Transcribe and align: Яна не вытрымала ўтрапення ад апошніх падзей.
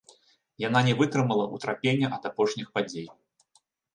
Яна 0.67 0.79
не 0.87 0.93
вытрымала 1.01 1.45
ўтрапення 1.55 2.07
ад 2.17 2.23
апошніх 2.31 2.67
падзей. 2.79 3.07